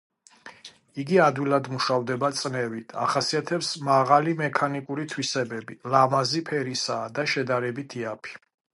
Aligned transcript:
იგი 1.03 1.19
ადვილად 1.25 1.69
მუშავდება 1.73 2.31
წნევით, 2.39 2.97
ახასიათებს 3.03 3.71
მაღალი 3.91 4.35
მექანიკური 4.41 5.07
თვისებები, 5.15 5.81
ლამაზი 5.97 6.45
ფერისაა 6.53 7.17
და 7.21 7.31
შედარებით 7.37 7.99
იაფია. 8.05 8.47